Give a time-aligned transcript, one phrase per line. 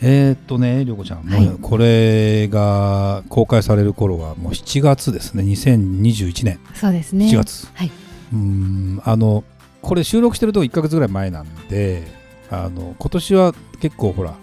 [0.00, 5.42] えー、っとね涼子ちゃん、はい、もうこれが公開される頃はもう7月ですね。
[5.44, 6.60] 2021年。
[6.74, 7.26] そうですね。
[7.26, 7.68] 7月。
[7.74, 7.90] はい。
[8.32, 9.44] うんあの
[9.80, 12.04] これ収録してると1か月ぐらい前なんで
[12.50, 14.34] あの今年は結構ほら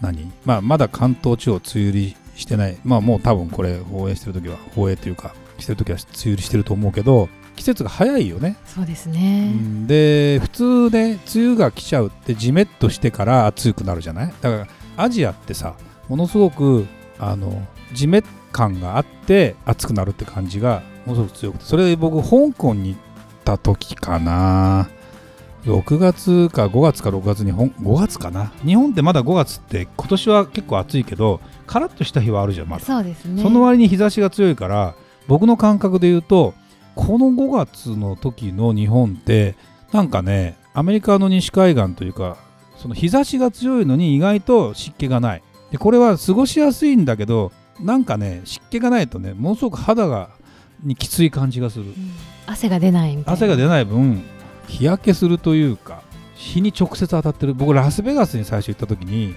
[0.00, 2.78] 何、まあ、まだ関東地方梅雨入りしてない。
[2.84, 8.56] まあもう多分これ放映してる時は放映というかしてる時は梅雨入りしてると思うけど季節が早いよね。
[8.64, 14.32] そうですね、うん、で普通ね梅雨が来ちゃうってじめっとしてから暑くなるじゃない？
[14.40, 15.74] だからアジアってさ
[16.08, 16.86] ものすごく
[17.18, 21.64] あのじめ感があって暑くなるって感じがものすごく強くて。
[21.64, 23.00] それで僕香港に行っ
[23.44, 24.90] た時かな。
[25.64, 28.52] 6月か5月か6月に5月かな。
[28.64, 32.84] 日本ってまだ5月って今年は結構暑いけどカラッとした日はあるじゃんまだ。
[32.84, 33.42] そうですね。
[33.42, 34.94] その割に日差しが強いから
[35.26, 36.54] 僕の感覚で言うと
[36.94, 39.56] この5月の時の日本って
[39.92, 42.38] なんかねアメリカの西海岸というか
[42.78, 45.42] その日差しが強いのに意外と湿気がない。
[45.70, 50.30] でこれは過ごしやすいんだけどなんかね湿気がないとねものすごく肌が
[50.82, 51.94] にきつい感じがする、うん、
[52.46, 53.32] 汗が出ないみたいな。
[53.34, 54.22] 汗が出ない分
[54.66, 56.02] 日焼けするというか
[56.34, 57.54] 日に直接当たってる。
[57.54, 59.34] 僕ラスベガスに最初行った時に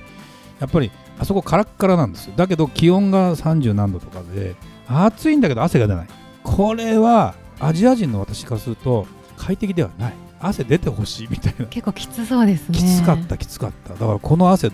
[0.60, 2.34] やっぱりあそこカラッカラなんですよ。
[2.36, 4.56] だけど気温が30何度とかで
[4.88, 6.08] 暑いんだけど汗が出ない。
[6.44, 11.66] これはアジア人の私からすると快適ではない汗出てほしいみたいな。
[11.66, 12.78] 結構きつそうですね。
[12.78, 13.94] きつかったきつかった。
[13.94, 14.72] だからこの汗っ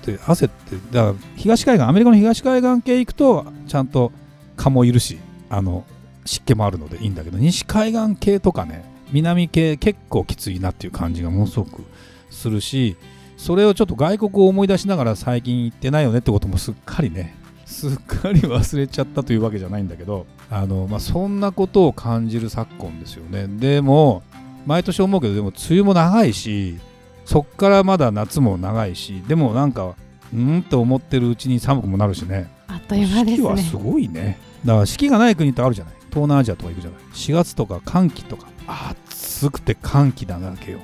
[0.00, 4.12] て汗ってだから東海岸アメリカの東海岸系行くとちゃんと
[4.56, 5.84] 蚊もいるしあの
[6.24, 11.82] 湿気もあるのでいいんだけど西海岸系とかね南系結構きついなっていう感じがものすごく
[12.30, 12.96] するし
[13.36, 23.46] それをちょっと外国を思い出しながら最近行ってないよねってこともすっかりねすっかり忘れちゃったというわけじゃないんだけどあの、まあ、そんなことを感じる昨今ですよね。
[23.46, 24.22] でも
[24.66, 26.78] 毎年思うけどでも梅雨も長いし
[27.24, 29.94] そっからまだ夏も長いしでもなんか
[30.32, 32.50] うんと思ってるうちに寒くもなるしね。
[32.68, 33.36] あっという間ですね。
[33.36, 34.38] 四季はすごいね。
[34.64, 35.94] だから四季がない国ってあるじゃない。
[36.10, 37.00] 東南アジアとか行くじゃない。
[37.14, 38.46] 4月とか寒気とか。
[38.68, 40.78] 暑くて寒気だなけよ。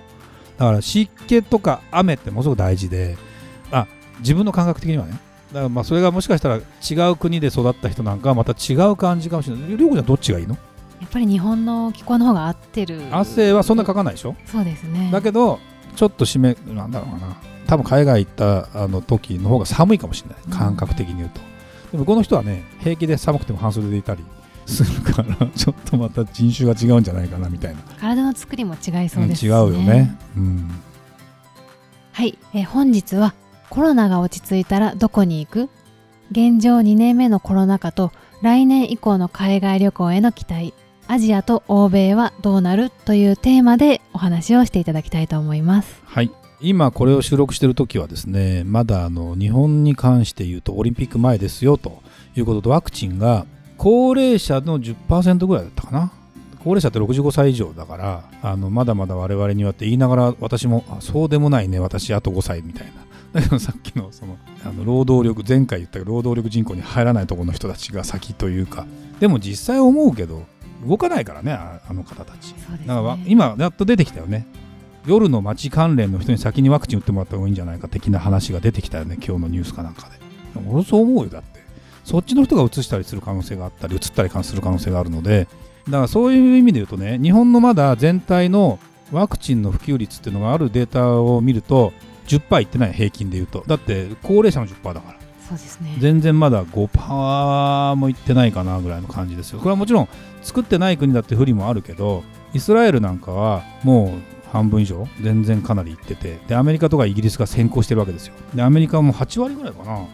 [0.59, 3.17] だから湿気とか雨ってものすごく大事で。
[3.71, 3.87] あ
[4.19, 5.13] 自分の感覚的にはね。
[5.13, 9.77] だからまあそれがもしかしたら違う国で育った人なんかはまた違う感じかもしれない。
[9.77, 10.57] りょうこちゃんどっちがいいの？
[11.01, 13.03] やっぱり日本の気候の方が合ってる。
[13.11, 14.35] 汗はそんなかかないでしょ？
[14.47, 15.11] そうですね。
[15.13, 15.59] だけど
[15.95, 17.37] ちょっと湿めなんだろうかな。
[17.67, 20.57] 多分海外行ったあの時の方が寒いかもしれない。
[20.57, 21.41] 感覚的に言うと、
[21.93, 24.25] でもこの人はね平気で寒くても半袖でいたり
[24.67, 27.81] するから ちょっとまた人種が違うんじゃないかなみたいな。
[28.01, 30.71] 体の作りも違いそうですね、うん、違うよね、うん、
[32.13, 33.35] はい、え本日は
[33.69, 35.69] コロナが落ち着いたらどこに行く？
[36.31, 40.75] 現状2年目のコロナ禍と来年以降の海外旅行への期待
[41.09, 46.03] アジアと欧米はどうなるというテーマでお話をしていただきたいと思います。
[46.05, 46.31] はい。
[46.61, 52.03] 今これを収録している時はですねまだあの日本に関して言うとオリンピック前ですよと
[52.35, 53.45] いうこととワクチンが
[53.77, 56.13] 高齢者の10%ぐらいだったかな？
[56.65, 62.93] 高齢者って65歳以上だからあのまだまだ我々にはって言いながら私もそうでもないね私あと5歳みたいな。
[63.37, 68.87] だけどさっきのそのあの労働力前回言ったけど労働力人口に入らないところの人たちが先というか。
[69.21, 70.45] でも実際思うけど
[70.85, 74.47] 動かないからねあの方たち、ね、だから今やっと出てきたよね。
[75.07, 80.17] 夜の街関連の人に先にワクチン打ってもらった方がいいんじゃないか的な話が出てきたよね今日のニュースかなんかで。
[80.69, 81.61] 俺そう思うよだって。
[82.05, 85.47] そっちの人が移したりする可能性があったり移ったりする可能性があるので。
[85.87, 88.81] だからそういう意味で言うとね日本のまだ全体の
[89.13, 91.93] ワクチンの普及率っていうのがあるデータを見ると
[92.27, 93.63] 10%いってない平均で言うと。
[93.67, 95.16] だって高齢者の10%だから
[95.49, 95.97] そうですね。
[95.99, 99.59] 全然まだ5%もいってないかなぐらいの感じですよ。
[99.59, 100.09] これはもちろん
[100.43, 108.35] 作ってない国だって不利もあるけどイスラエルなんかはもう半分以上全然かなりいっててでアメリカとかイギリスが先行してるわけですよ。
[108.55, 110.07] でアメリカはもう8割ぐらいかな。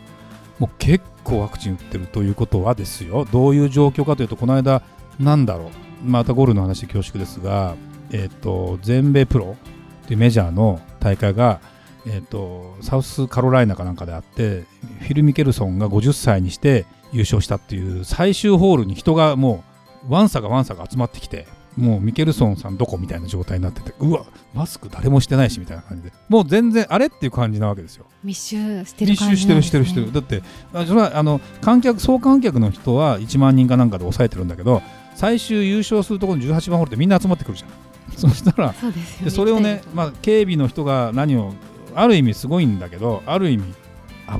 [0.58, 3.26] もう結構ワクチン打ってるということはですよ。
[3.32, 4.82] どういう状況かというとこの間
[5.18, 5.70] なんだろう。
[6.04, 7.74] またゴールの話で恐縮ですが
[8.10, 9.56] えっ、ー、と全米プロ
[10.04, 11.60] っていうメジャーの大会が
[12.06, 14.64] えーと、サウスカロライナかなんかであって
[15.00, 19.64] フィル・ミケルソンが50歳にして優勝したっていう最終ホールに人がも
[20.08, 21.46] うワンサがワンサが集まってきて
[21.76, 26.12] もうミケルソンさんどこみたいな状態になっててうわマスク誰もしてないしみたいな感じで。
[26.28, 28.06] もう全然あれっていう感じなわけですよ。
[28.22, 30.12] 密集してる密感じ集してるしてるしてる。
[30.12, 30.42] だって
[30.74, 34.82] あそれはあの観客総観客の人は1万人かなんかで抑えてるんだけど
[35.14, 37.70] 最終優勝するところの18番ホールってみんな集まってくるじゃん。
[38.18, 38.94] そしたらそね。
[39.24, 41.54] でそれをねまあ、警備の人が何を
[41.94, 43.64] ある意味すごいんだけどある意味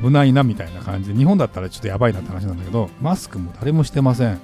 [0.01, 4.41] 危ないなみたいな感じで日本だったらちょっとやばいなって話なんだけどマスクも誰もしてません。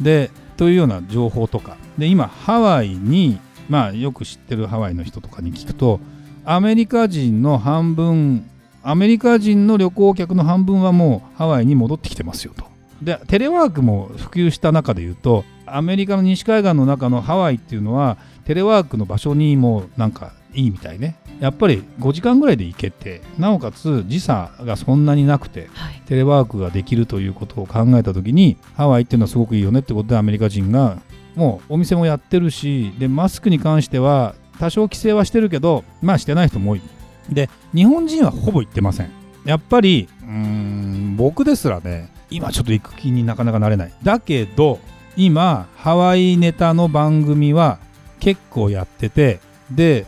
[0.00, 1.76] でというような情報とか。
[1.98, 6.00] で今ハワイにまあよく知ってるハワイの人とかに聞くと
[6.44, 8.48] アメリカ人の半分
[8.82, 12.64] アメリカ人の旅行客の半分はもうハワイに戻ってきてますよと。
[13.00, 21.16] でテレワークも普及した中でいうとアメリカの西海岸の中のハワイっていうのはテレワークの場所にもなんかいいみたいね。
[21.40, 26.02] やっぱり5時間ぐらいで行けてなおかつ時差がそんなになくてはい。
[26.06, 30.98] テレワークができるということを考えた時にハワイっていうのはすごくいいよねってことでアメリカ人が
[31.34, 36.82] もうお店もやってるしでマスクに関しては多少規制はしてるけどまあしてない人も多い。
[37.30, 39.10] で日本人はほぼ行ってません。
[39.44, 43.92] やっぱりうーん僕ですらね今ちょっと行く気になかなかなれない。
[44.02, 44.78] だけど
[45.16, 47.78] 今ハワイネタの番組は
[48.20, 49.40] 結構やってて
[49.70, 50.06] で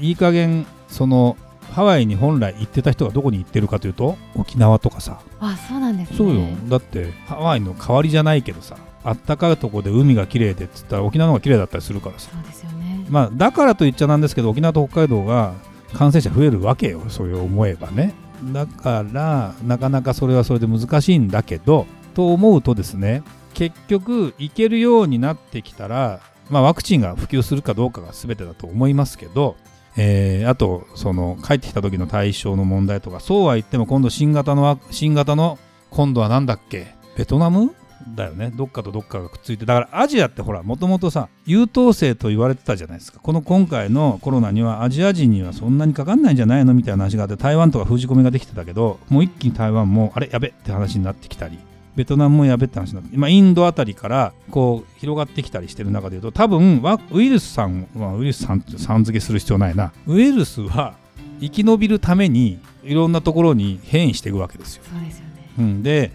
[0.00, 1.36] いい加減その
[1.72, 5.20] ハワイに本来行ってた人がどこに行ってるかというと沖縄とかさ。
[5.40, 6.16] あそうなんですね。
[6.16, 6.42] そうよ。
[6.68, 12.30] だってハワイの代わりじゃないけどさあったかいとこで海が綺麗でっつったら沖縄の方が綺麗だったりするからさ。
[12.30, 13.06] そうですよね。
[13.08, 15.54] まあだからと言っちゃなんですけど沖縄と北海道が
[15.94, 18.14] 感染者増えるわけよそういう思えばね。
[18.52, 23.22] だからなかなかそれはそれで難しいんだけどと思うとですね
[23.54, 26.20] 結局行けるようになってきたら、
[26.52, 29.56] まあ、ワクチンが普及するかどうかが全てだと思いますけど、
[29.96, 35.58] えーあとその帰ってきた時の対象の問題とかそうは言っても今度新型の新型の
[35.90, 37.74] 今度は何だっけベトナム
[38.14, 38.50] だよね。
[38.54, 43.20] どっかとどっかがくっついてだからアジアってほらもともとさ優等生と言われてたじゃないですか。
[43.20, 51.58] この今回のコロナにはアジア人にはそんなにかかんないんじゃないのみたいな話があって台湾とか封じ込めができてたけどもう一気に台湾もあれやべって話になってきたり
[51.94, 59.92] ベトナムもやべって話になって、まあ、インドあたりからこう広がってきたりしてる中でいうと多分ワウイルスさん、まあ、ウイルスさんってさん付けする必要ないな。
[60.06, 60.94] ウイルスは
[61.40, 64.84] 生き延びるためにいろんなところに変異していくわけですよ。
[64.90, 65.32] そうですよね。
[65.58, 66.12] うん、で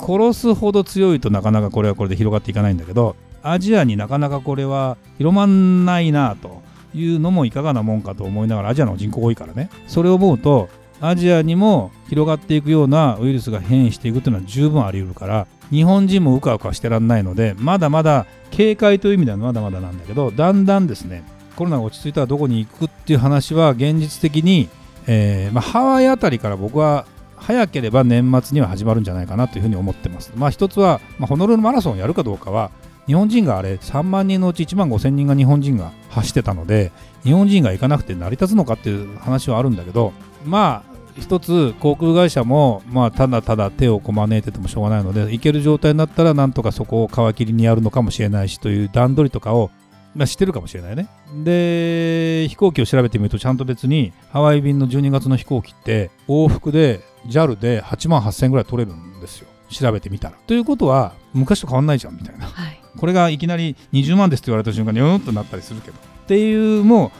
[0.00, 6.62] 殺すほど強いとなかなかこれはこれで広がっていかないんだけどアジアになかなかこれは広まんないなと
[6.94, 9.70] いうのもいかがなもんかと思いながらアジアの人口多いからね。
[9.86, 10.68] それを思うと
[11.02, 21.24] アジアにも広がっていくようなウイルスが変異していくというのは十分あり得るから日本人もうかうかしてらんないのでまだまだ警戒という意味ではまだまだなんだけどだんだんですね
[21.56, 24.68] コロナが落ち着いたらどこに行くっていう話は現実的に、
[25.08, 27.04] えーまあ、ハワイあたりから僕は
[27.36, 30.32] 早ければ年末には始まるんじゃないかなというふうに思ってます。
[30.36, 32.70] まあ一つは、まあ、ホノルルマラソンをやるかどうかは
[33.06, 36.92] 日本人があれ3万人のうち1万5千人が日本人が走ってたので
[37.24, 40.12] 日本人が行かなくて成り立つのかっていう話はあるんだけど
[40.44, 49.70] まあ一つ航空会社も、まあ、ただただ手をこまねいててもしょうがないので行ける状態になったらなんとかそこを皮切りにやるのかもしれないしという段取りとかを
[50.14, 51.08] まあ、知ってるかもしれないね。
[51.42, 59.48] で、飛行機を調べてみると、ちゃんと別にハワイ便の12月の飛行機って、往復で JAL で8万8000円ぐらい取れるんですよ。
[59.70, 60.36] 調べてみたら。
[60.46, 62.44] ということは、昔と変わんないじゃんみたいな。
[62.46, 65.96] はいこれがいきなり20万ですって言われた瞬間にうんとなったりするけど。
[65.96, 67.10] っていう、も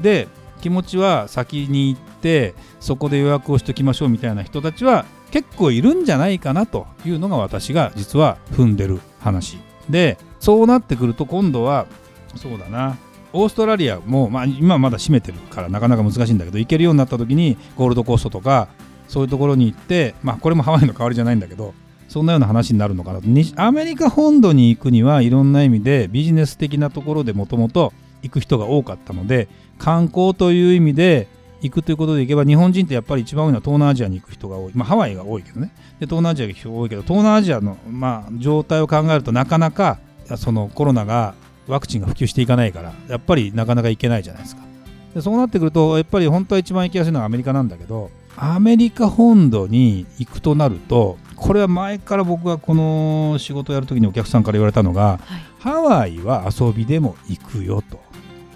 [0.00, 0.26] う、で、
[0.58, 9.58] 気持ちは先に行って、そこで予約をしておきましょうみたいな人たちは結構いるんじゃないかなというのが私が実は踏んでる話。
[9.88, 11.86] で、そうなってくると今度は、
[12.36, 12.96] そうだな。
[13.32, 18.68] オーストラリアも、まあ、今まだ閉めてるからなかなか難しいんだけど行けるようになった時にゴールドコーストとか
[19.06, 21.74] そういうところに行って、まあ、これもハワイの代わりじゃないんだけど
[22.08, 29.48] そんなような話になるのかなとアメリカ本土に行くにはいろんな意味でビジネス的なところでもともと行く人が多かったので
[29.78, 31.28] 観光という意味で
[31.60, 35.72] 行くということで行けば日本人ってやっぱり一番多いのは東南アジアに行く人が多い、まあ、ハワイが多いけどね。
[35.98, 39.98] で東南アジアが多いけど東南アジアの、まあ、状態を考えるとなかなか
[40.36, 41.34] そのコロナが
[41.66, 44.62] ワクチンが普及していかないからやっぱりなかなか行けないじゃないですか。
[45.14, 55.48] でそうなってくるとやっぱり本当は一番行きやすいのはアメリカなんだけどアメリカ本土に行くとなるとこれは前から僕がこの仕事をやるときにお客さんから言われたのがはい。
[55.58, 57.98] ハワイは遊びでも行くよと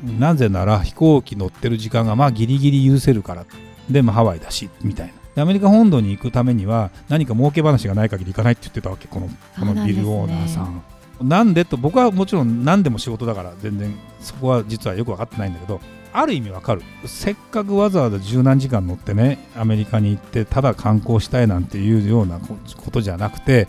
[0.02, 3.46] なぜなら飛行機乗ってる時間がまあギリギリ許せるから。
[3.90, 5.12] でもハワイだしみたいな。
[5.34, 9.28] でアメリカ本土に行くためには何か儲け話がない限り行かないって言ってたわけこの
[9.58, 10.82] このビルオーナーさん。
[11.20, 15.80] なんでと僕はもちろん何でも仕事だから全然そこは実はよく分かってないんだけど
[16.12, 16.82] ある意味わかる。
[17.06, 23.68] せっかくわざわざ十何時間乗ってねアメリカに行ってただ観光したいなんていうようなことじゃなくて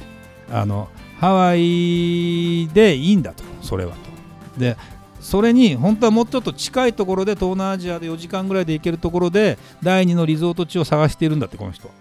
[0.52, 4.60] あのハワイでいいんだとそれはと。
[4.60, 4.78] で
[5.24, 11.88] それに本当はもうちょっと近いところで東南アジアで4時間ぐらいで行けるところで第2のリゾート地を探しているんだってこの人。
[11.88, 11.94] は。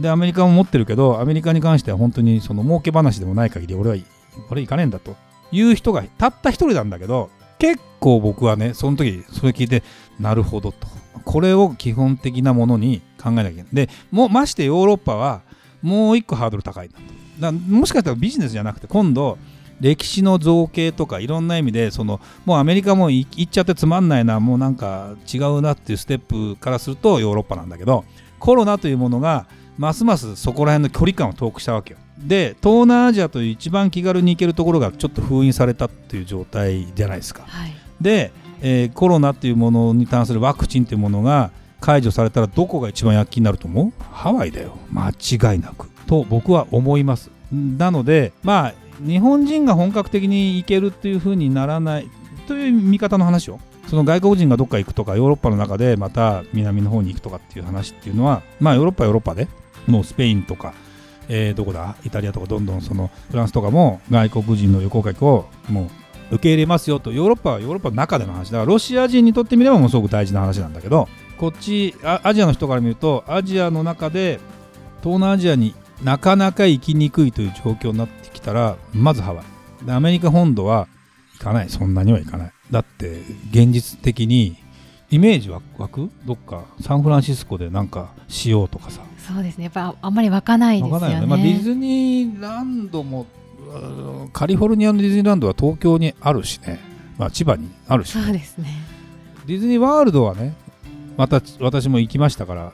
[0.00, 3.96] でアメリカも持ってるけどアメリカに関しては本当にその儲け話でもない限り俺は
[4.50, 5.16] 俺行かねえんだと
[5.50, 9.82] いう人がたった一人なんだけど結構僕はねその時それ聞いて
[10.20, 10.86] なるほどと。
[11.24, 13.68] これを基本的なものに考えなきゃいけない。
[13.72, 15.42] でもましてヨーロッパは
[15.82, 17.02] もう一個ハードル高いんだと。
[17.40, 19.38] だもしかしたらビジネスじゃなくて今度
[19.80, 28.04] 歴史の造形とかいろんな意味でそのもうアメリカも行っちゃってつまんないなもうなんか違うなっていうステップからするとヨーロッパなんだけど
[28.38, 29.46] コロナというものが
[29.78, 31.98] ますますそこら辺の距離感を遠くしたわけよ。
[32.18, 43.92] で東南アジアという一番気軽に行けるところがちょっと封印されたっていう状態じゃないですか、はい、で、えー、コロナっていうものに関するワクチンっていうものが解除されたらどこが一番躍起になると思う？
[44.12, 44.76] ハワイだよ。
[44.92, 45.88] 間違いなく。
[46.06, 47.30] と僕は思います。
[47.50, 48.74] なのでまあ
[49.06, 52.08] 日本人が本格的に行けるっていう風にならない
[52.46, 59.48] という見方の話をその外国人がどっか行くとかヨーロッパの中でまた南の方に行くとかっていう話っていうのはまあヨーロッパヨーロッパで
[59.86, 60.74] もうスペインとか、
[61.28, 65.90] えー、どこだイタリアとかどんどんそのフランスとかも外国人の旅行客をも
[66.30, 74.38] う受け入れますよとヨーロッパはヨーロッパの中での話だからロシア人にとってみればものすごく大事な話なんだけどこっちアジアの人から見るとアジアの中で
[75.02, 79.86] 東南アジアになかなか行きにくいという状況になってきたらまずハワイ。
[79.86, 80.88] でアメリカ本土は
[81.38, 81.68] 行かない。
[81.68, 82.52] そんなには行かない。
[82.70, 84.56] だって現実的に
[85.10, 86.10] イメージ湧く？
[86.24, 89.02] どっかサンフランシスコでなんかしようとかさ。
[89.18, 89.64] そうですね。
[89.64, 93.26] やっぱあんまり湧かないですよね、ね、まあ、ディズニーランドも
[94.32, 96.80] カリフォルニアのディズニーランドは東京にあるしね、
[97.18, 98.68] まあ、千葉にあるし、ね、そうですね。
[99.46, 100.54] ディズニーワールドはね
[101.16, 102.72] また私も行きましたから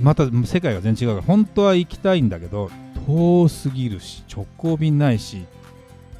[0.00, 2.70] また世界が全然違うから本当は行きたいんだけど
[3.06, 5.44] 遠すぎるし直行便ないし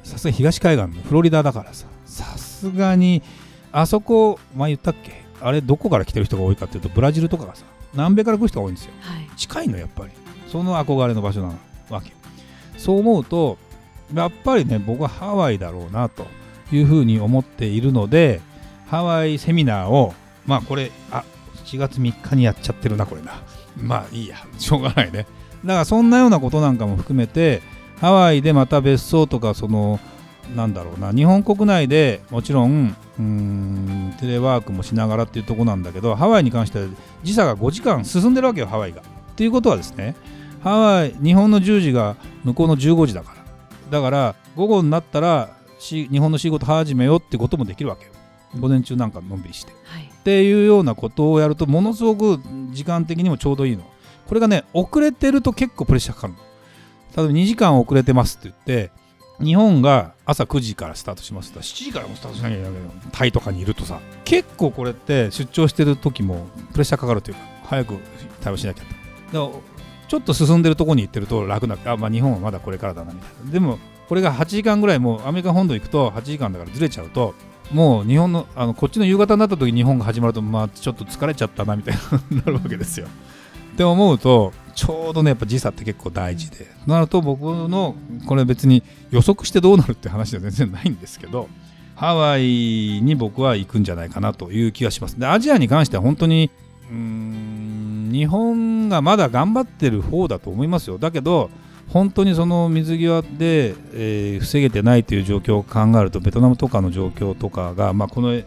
[0.03, 3.21] さすが東海岸のフロリダだからささすがに
[3.71, 5.23] あそこ前言ったっけ？
[5.41, 10.11] あれどこから来てる人が多いかっていうとブラジルとかがさ南米から来る人が多いんですよ、はい、近いのやっぱり。
[10.47, 11.53] その憧れの場所な
[11.89, 12.13] わけ
[12.77, 13.57] そう思うと
[14.13, 16.25] やっぱりね僕はハワイだろうなと
[16.71, 18.39] いうふうに思っているので
[18.87, 20.13] ハワイセミナーを
[20.45, 21.25] まあこれあ
[21.65, 23.41] 7月3日にやっちゃってるなこれな
[23.77, 24.37] まあいいや。
[24.57, 25.25] しょうがないね。
[25.63, 27.61] だからそんなようなことなんかも含めて
[27.99, 29.99] ハワイでまた別荘とかその
[30.55, 36.87] なんだろうな日本国内でもちろんうんテレワークもしながらっていうとこなんだけどハワイに関しては
[37.23, 39.01] 時差が5時間進んでるわけよハワイが。
[39.01, 39.03] っ
[39.35, 40.15] ていうことはですね
[40.61, 43.45] ハワイ日本の10時が向こうの15時だから。
[43.89, 48.11] だから午後になったら日本の仕事始めようってこともできるわけよ。
[48.59, 53.83] 午前中なんかのんびりして、はい、っていうようなことをやるとものすごく時間的にもちょうどいいの。
[54.27, 56.39] これがね遅れてると結構プレッシャーかかるの。
[57.15, 58.91] 例えば2時間遅れてますって言って
[59.39, 61.59] 日本が朝9時からスタートしますと。
[61.59, 63.99] 7時からもスタートしなきゃいけないけどタイとかにいるとさ。
[64.23, 67.97] 結構これって出張してる時もプレッシャーかかるというか早く
[68.41, 68.93] 対応しなきゃだか
[69.33, 69.49] ら
[70.07, 73.51] ちょっと進んでるとこに行ってると楽なあ、まあ、日本はまだこれからだなみたいな。
[73.51, 77.33] でもこれが8時間ぐらいもうアメリカ本土行くと8時間だからずれちゃうと
[77.71, 81.95] もう日本のあのこっちの夕方になった時日本が始まるとまあちょっと疲れちゃったなみたい
[82.29, 83.07] になるわけですよ。
[83.73, 86.67] って思うとちょうどねやっぱ時差って結構大事で。
[86.87, 87.95] なると僕の
[88.25, 91.49] これ別に予測してどうなるって話では全然ないんですけど
[91.95, 95.19] ハワイに僕は行くんじゃないかなという気がします。
[95.19, 96.51] でアジアに関しては本当に
[96.89, 100.97] うーん日本がまだ頑張ってる方だと思いますよ。
[100.97, 101.49] だけど
[101.89, 108.45] 本当にその水際で、えー、防げてないという状況を考えるとベトナムとかの状況とかが、まあ、この、ね、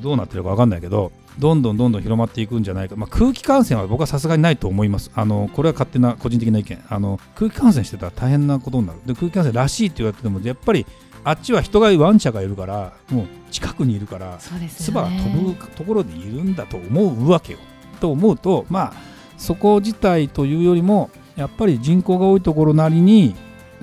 [0.00, 5.10] どうなってるか分かんないけどどんどんどんどん広まっていくんじゃないか、まあ、空気感染は僕はさすがにないと思います。
[5.14, 6.84] あのこれは勝手な個人的な意見。
[6.88, 9.00] あの空気感染してたら大変なことになる。
[9.04, 10.86] で空気感染らしいって言われてもやっぱり
[11.24, 14.60] あっちは人がワンちゃがいるからもう近くにいるから唾、
[14.92, 17.58] が飛ぶところでいるんだと思うわけよ。
[18.00, 18.92] と思うとまあ
[19.36, 23.34] そこ自体というよりもやっぱり人口が多いところなりに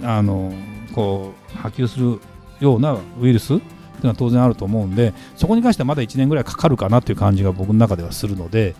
[0.03, 0.53] あの
[0.93, 2.19] こう波及する
[2.59, 3.59] ようなウイルス
[4.01, 8.75] いうのは当然あると思うんでそこに関してはまだ1年ぐらいかかるかなという感じが僕の中ではするので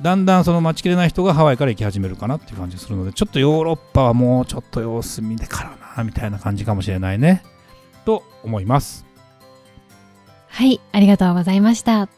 [0.00, 7.44] だんだんその待ちきれない人がハワイから行き始めるかなっていう感じがするのでちょっとヨーロッパはもうちょっと様子見てからなみたいな感じかもしれないね。
[8.04, 9.06] と思います。
[10.48, 12.08] はいありがとうございました。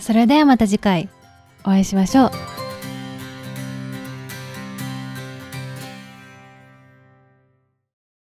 [0.00, 1.08] それではまた次回
[1.60, 2.53] お会いしましょう。